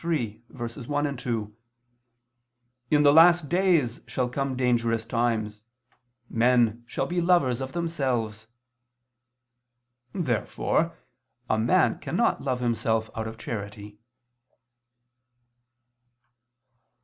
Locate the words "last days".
3.13-4.01